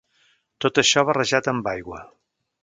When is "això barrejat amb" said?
0.83-1.71